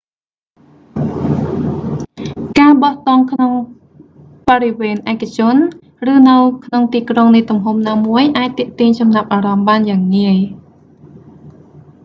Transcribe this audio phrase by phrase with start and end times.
[2.59, 3.51] ការបោះតង់ក្នុង
[4.47, 5.55] បរិវេណឯកជន
[6.13, 10.37] ឬនៅក្នុងទីក្រុងនៃទំហំណាមួយអាចទាក់ទាញចំណាប់អារម្មណ៍បានយ៉ាងងាយ